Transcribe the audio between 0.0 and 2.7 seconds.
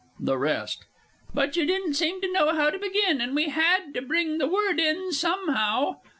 THE REST. But you didn't seem to know